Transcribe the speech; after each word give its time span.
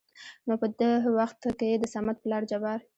نو 0.47 0.53
په 0.61 0.67
د 0.79 0.81
وخت 1.17 1.41
کې 1.59 1.69
دصمد 1.83 2.15
پلار 2.23 2.43
جبار 2.51 2.79